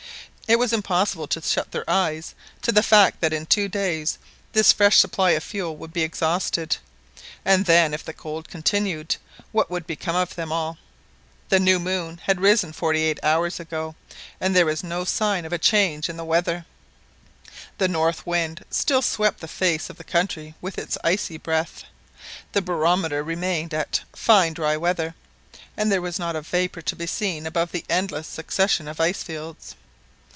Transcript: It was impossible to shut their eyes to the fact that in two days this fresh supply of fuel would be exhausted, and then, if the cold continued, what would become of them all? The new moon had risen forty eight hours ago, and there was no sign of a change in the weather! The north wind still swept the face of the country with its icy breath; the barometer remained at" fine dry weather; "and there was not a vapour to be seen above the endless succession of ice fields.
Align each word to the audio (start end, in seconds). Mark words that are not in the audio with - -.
It 0.47 0.59
was 0.59 0.73
impossible 0.73 1.27
to 1.29 1.39
shut 1.41 1.71
their 1.71 1.89
eyes 1.89 2.35
to 2.61 2.73
the 2.73 2.83
fact 2.83 3.21
that 3.21 3.31
in 3.31 3.45
two 3.45 3.69
days 3.69 4.17
this 4.51 4.73
fresh 4.73 4.97
supply 4.97 5.29
of 5.29 5.45
fuel 5.45 5.77
would 5.77 5.93
be 5.93 6.01
exhausted, 6.03 6.75
and 7.45 7.65
then, 7.65 7.93
if 7.93 8.03
the 8.03 8.11
cold 8.11 8.49
continued, 8.49 9.15
what 9.53 9.69
would 9.71 9.87
become 9.87 10.17
of 10.17 10.35
them 10.35 10.51
all? 10.51 10.77
The 11.47 11.59
new 11.61 11.79
moon 11.79 12.19
had 12.25 12.41
risen 12.41 12.73
forty 12.73 12.99
eight 13.03 13.17
hours 13.23 13.61
ago, 13.61 13.95
and 14.41 14.53
there 14.53 14.65
was 14.65 14.83
no 14.83 15.05
sign 15.05 15.45
of 15.45 15.53
a 15.53 15.57
change 15.57 16.09
in 16.09 16.17
the 16.17 16.25
weather! 16.25 16.65
The 17.77 17.87
north 17.87 18.27
wind 18.27 18.65
still 18.69 19.01
swept 19.01 19.39
the 19.39 19.47
face 19.47 19.89
of 19.89 19.95
the 19.95 20.03
country 20.03 20.53
with 20.59 20.77
its 20.77 20.97
icy 21.01 21.37
breath; 21.37 21.85
the 22.51 22.61
barometer 22.61 23.23
remained 23.23 23.73
at" 23.73 24.01
fine 24.13 24.51
dry 24.51 24.75
weather; 24.75 25.15
"and 25.77 25.89
there 25.89 26.01
was 26.01 26.19
not 26.19 26.35
a 26.35 26.41
vapour 26.41 26.81
to 26.81 26.95
be 26.97 27.07
seen 27.07 27.47
above 27.47 27.71
the 27.71 27.85
endless 27.89 28.27
succession 28.27 28.89
of 28.89 28.99
ice 28.99 29.23
fields. 29.23 29.75